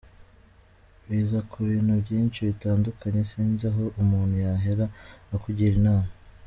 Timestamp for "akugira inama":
5.35-6.11